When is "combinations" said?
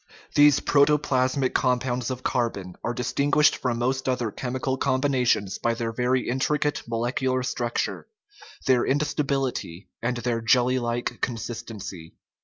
4.75-5.59